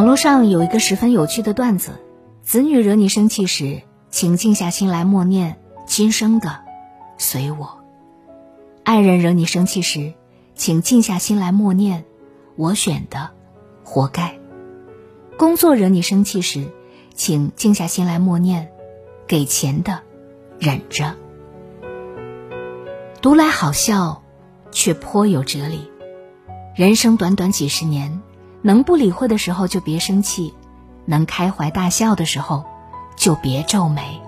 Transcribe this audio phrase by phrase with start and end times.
[0.00, 1.90] 网络上有一个十分有趣的段子：
[2.42, 6.60] 子女惹你生气时，请静下心来默念“今生的
[7.18, 7.66] 随我”；
[8.82, 10.14] 爱人惹你生气时，
[10.54, 12.06] 请静下心来默念
[12.56, 13.28] “我选的
[13.84, 14.38] 活该”；
[15.36, 16.68] 工作惹你生气时，
[17.14, 18.70] 请静下心来默念
[19.28, 20.00] “给钱的
[20.58, 21.14] 忍着”。
[23.20, 24.22] 读来好笑，
[24.72, 25.90] 却颇有哲理。
[26.74, 28.22] 人生短短几十年。
[28.62, 30.54] 能不理会的时候就别生气，
[31.06, 32.64] 能开怀大笑的时候
[33.16, 34.20] 就别皱眉。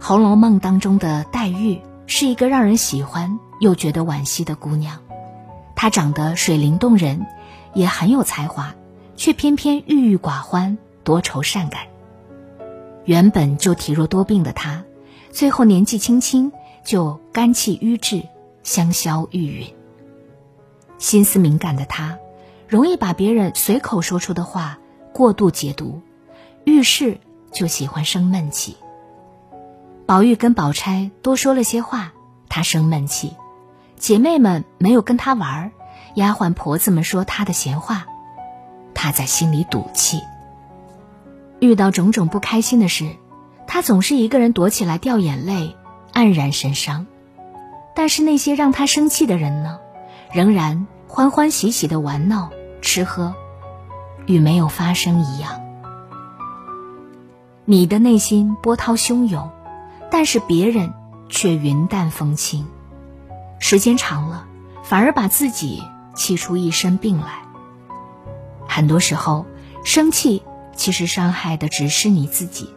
[0.08, 5.00] 《红楼梦》当中的黛玉是一个让人喜欢又觉得惋惜的姑娘，
[5.74, 7.26] 她长得水灵动人，
[7.74, 8.74] 也很有才华，
[9.16, 11.82] 却偏偏郁郁寡欢、多愁善感。
[13.04, 14.84] 原本就体弱多病的她，
[15.32, 16.52] 最后年纪轻轻
[16.84, 18.22] 就肝气郁滞，
[18.62, 19.75] 香消玉殒。
[20.98, 22.18] 心思敏感的他，
[22.68, 24.78] 容易把别人随口说出的话
[25.12, 26.00] 过度解读，
[26.64, 27.18] 遇事
[27.52, 28.76] 就喜欢生闷气。
[30.06, 32.12] 宝玉跟宝钗多说了些话，
[32.48, 33.30] 他生闷气；
[33.98, 35.70] 姐妹们没有跟他玩儿，
[36.14, 38.06] 丫鬟婆子们说他的闲话，
[38.94, 40.20] 他在心里赌气。
[41.58, 43.16] 遇到种种不开心的事，
[43.66, 45.74] 他总是一个人躲起来掉眼泪，
[46.12, 47.06] 黯然神伤。
[47.94, 49.80] 但是那些让他生气的人呢？
[50.32, 52.50] 仍然欢欢喜喜的玩闹、
[52.82, 53.34] 吃喝，
[54.26, 55.60] 与没有发生一样。
[57.64, 59.50] 你的内心波涛汹涌，
[60.10, 60.92] 但是别人
[61.28, 62.66] 却云淡风轻。
[63.58, 64.46] 时间长了，
[64.82, 65.82] 反而把自己
[66.14, 67.42] 气出一身病来。
[68.68, 69.46] 很多时候，
[69.84, 70.42] 生气
[70.74, 72.74] 其实伤害的只是你自己。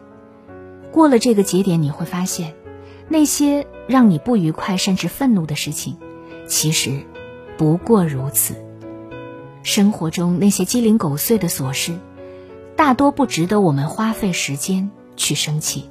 [0.91, 2.55] 过了这个节点，你会发现，
[3.09, 5.97] 那些让你不愉快甚至愤怒的事情，
[6.47, 7.05] 其实。
[7.59, 8.55] 不过如此。
[9.63, 11.99] 生活中那些鸡零狗碎的琐事，
[12.77, 15.89] 大多不值得我们花费时间去生气。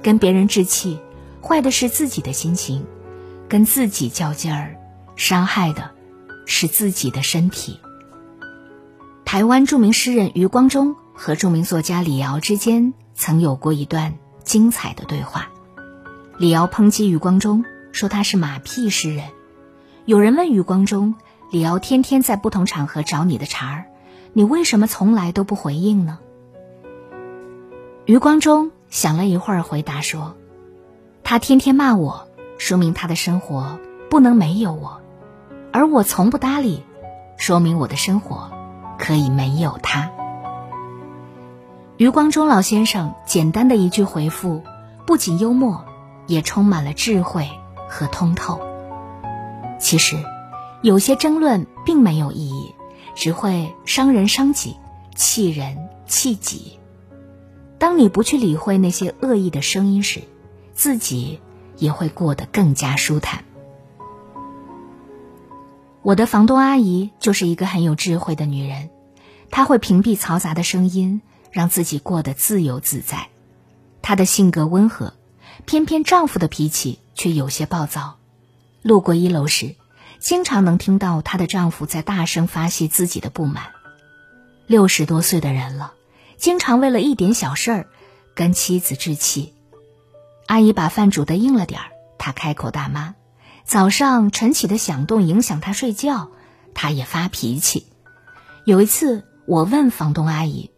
[0.00, 1.00] 跟别人置气，
[1.42, 2.82] 坏的是自己的心情；
[3.48, 4.76] 跟自己较劲儿，
[5.16, 5.90] 伤害的
[6.46, 7.80] 是自己的身体。
[9.24, 14.14] 台湾著名诗人余光中和著名作家李敖之间曾有过一段
[14.44, 15.50] 精彩的对话。
[16.38, 19.24] 李敖抨击余光中，说他是马屁诗人。
[20.08, 21.16] 有人问余光中
[21.52, 23.84] ：“李敖天天在不同场合找你的茬儿，
[24.32, 26.18] 你为什么从来都不回应呢？”
[28.06, 30.34] 余光中想了一会儿，回答说
[31.22, 32.26] ：“他天天骂我，
[32.56, 35.02] 说明他的生活不能没有我；
[35.74, 36.82] 而我从不搭理，
[37.36, 38.50] 说明我的生活
[38.98, 40.10] 可以没有他。”
[41.98, 44.62] 余光中老先生简单的一句回复，
[45.04, 45.84] 不仅幽默，
[46.26, 47.50] 也充满了智慧
[47.90, 48.58] 和通透。
[49.78, 50.16] 其实，
[50.82, 52.74] 有些争论并没有意义，
[53.14, 54.76] 只会伤人伤己，
[55.14, 56.78] 气人气己。
[57.78, 60.22] 当你不去理会那些恶意的声音时，
[60.74, 61.40] 自己
[61.76, 63.44] 也会过得更加舒坦。
[66.02, 68.90] 我的房东阿姨就是一个很有智慧的女人，
[69.50, 71.22] 她会屏蔽嘈杂的声音，
[71.52, 73.28] 让自己过得自由自在。
[74.02, 75.14] 她的性格温和，
[75.66, 78.17] 偏偏丈夫的脾气却有些暴躁。
[78.82, 79.74] 路过一楼时，
[80.18, 83.72] 经常能听到她的丈夫在大声发泄自己的不满。
[84.66, 85.94] 六十多岁的人了，
[86.36, 87.88] 经常为了一点小事儿
[88.34, 89.54] 跟妻子置气。
[90.46, 93.14] 阿姨把饭煮的硬了点儿，他开口大骂；
[93.64, 96.30] 早上晨起的响动影响他睡觉，
[96.74, 97.86] 他也发脾气。
[98.64, 100.70] 有一次，我问房东阿姨：“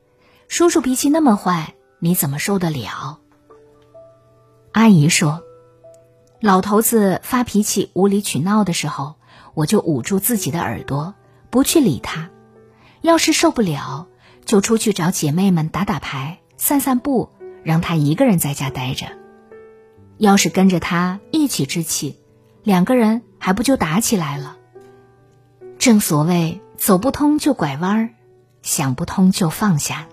[0.49, 3.19] 叔叔脾气那么坏，你怎么受得了？”
[4.73, 5.43] 阿姨说。
[6.41, 9.17] 老头子发脾气、无理取闹的时候，
[9.53, 11.13] 我就捂住自己的耳朵，
[11.51, 12.31] 不去理他。
[13.03, 14.09] 要是受不了，
[14.47, 17.29] 就出去找姐妹们打打牌、散散步，
[17.63, 19.07] 让他一个人在家待着。
[20.17, 22.19] 要是跟着他一起置气，
[22.63, 24.57] 两个人还不就打起来了？
[25.79, 28.11] 正所谓走不通就拐弯儿，
[28.63, 30.09] 想不通就放下。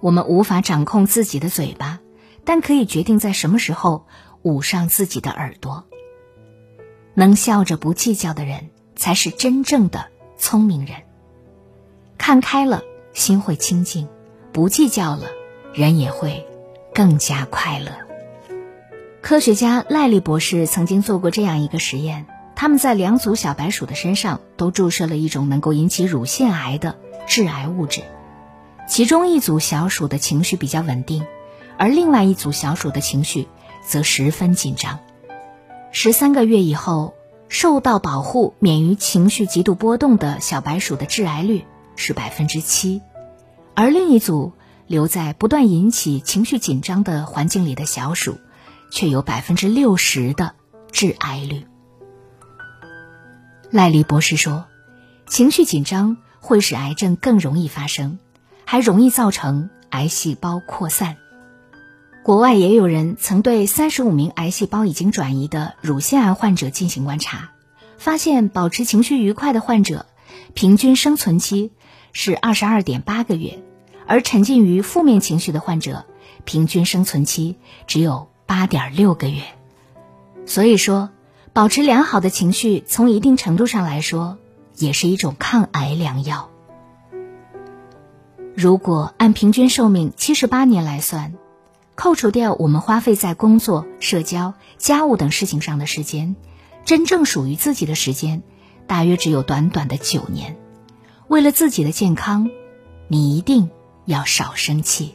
[0.00, 2.00] 我们无法掌控自己的嘴巴，
[2.46, 4.06] 但可以决定在什么时候。
[4.46, 5.82] 捂上自己的耳朵。
[7.14, 10.06] 能笑着不计较的人，才是真正的
[10.38, 10.98] 聪明人。
[12.16, 14.06] 看开了，心会清静，
[14.52, 15.24] 不计较了，
[15.74, 16.46] 人也会
[16.94, 17.90] 更加快乐。
[19.20, 26.96] 科学家赖利博士曾经做过这样一个实验，他们在两组小白鼠的身上都注射了一种能够引起乳腺癌的
[27.26, 28.02] 致癌物质，
[28.86, 31.26] 其中一组小鼠的情绪比较稳定，
[31.78, 33.48] 而另外一组小鼠的情绪
[33.86, 34.98] 则十分紧张。
[35.92, 37.14] 十三个月以后，
[37.48, 43.00] 受到保护、免于情绪极度波动的小白鼠的致癌率是百分之七，
[43.74, 44.52] 而另一组
[44.86, 48.36] 留在不断引起情绪紧张的环境里的小鼠。
[48.88, 50.54] 却有百分之六十的
[50.92, 51.66] 致癌率。
[53.72, 54.66] 赖利博士说，
[55.26, 58.20] 情绪紧张会使癌症更容易发生，
[58.64, 61.16] 还容易造成癌细胞扩散。
[62.26, 67.50] 国外也有人曾对三十五名癌细胞已经转移的乳腺癌患者进行观察，
[67.98, 70.06] 发现保持情绪愉快的患者，
[70.52, 71.70] 平均生存期
[72.12, 73.62] 是二十二点八个月，
[74.08, 76.04] 而沉浸于负面情绪的患者，
[76.44, 78.26] 平均生存期只有。
[78.44, 79.42] 八点六个月，
[80.46, 81.10] 所以说，
[81.52, 84.36] 保持良好的情绪，从一定程度上来说，
[84.74, 86.50] 也是一种抗癌良药。
[88.56, 91.34] 如果按平均寿命七十八年来算，
[91.96, 96.36] 扣除掉我们花费在工作、社交、家务等事情上的时间，
[96.84, 98.42] 真正属于自己的时间，
[98.86, 100.56] 大约只有短短的九年。
[101.26, 102.50] 为了自己的健康，
[103.08, 103.70] 你一定
[104.04, 105.14] 要少生气。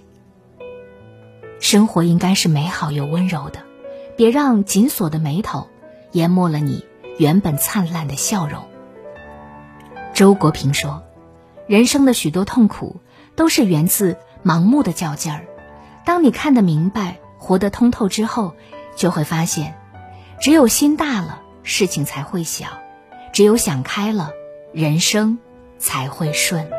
[1.60, 3.60] 生活应该是美好又温柔的，
[4.18, 5.68] 别让紧锁的眉头
[6.14, 6.84] 淹没了你
[7.20, 8.64] 原本灿烂的笑容。
[10.16, 11.04] 周国平说
[11.68, 12.98] ：“人生的许多痛苦
[13.36, 15.46] 都是源自盲目的较劲儿。
[16.06, 18.56] 当你看得明白、活得通透之后，
[18.96, 19.76] 就会发现，
[20.40, 22.68] 只有心大了，事情才会小；
[23.32, 24.32] 只有想开了，
[24.74, 25.40] 人生
[25.78, 26.70] 才会顺。”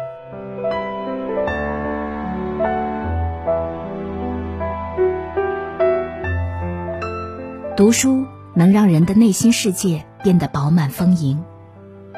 [7.75, 11.43] 读书能让人的内心世界变得饱满丰盈，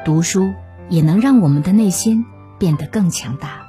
[0.03, 0.53] 读书
[0.89, 2.25] 也能让我们的内心
[2.59, 3.65] 变得更强大。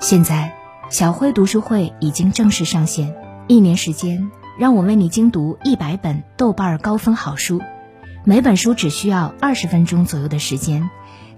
[0.00, 0.54] 现在，
[0.90, 3.16] 小慧读书会已经正式上线，
[3.48, 7.60] 一年时间，让我为你精读一百本豆瓣高分好书，
[8.24, 10.88] 每本书只需要二十分钟左右的时间，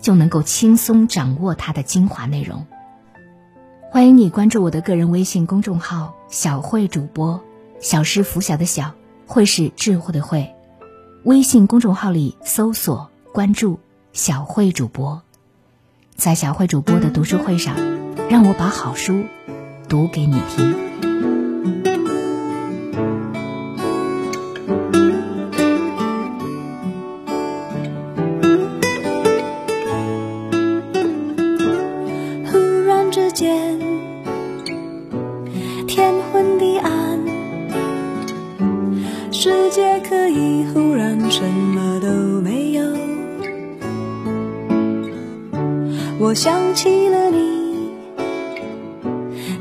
[0.00, 2.66] 就能够轻松掌握它的精华内容。
[3.90, 7.40] 欢迎你关注我的个人微信公众号“小慧主播”。
[7.78, 8.94] 小是拂晓的小，
[9.26, 10.54] 慧是智慧的慧。
[11.24, 13.78] 微信公众号里搜索关注
[14.12, 15.22] 小慧主播，
[16.16, 17.74] 在小慧主播的读书会上，
[18.28, 19.26] 让我把好书
[19.88, 21.35] 读给你听。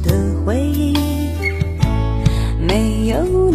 [0.00, 0.10] 的
[0.44, 0.94] 回忆，
[2.60, 3.45] 没有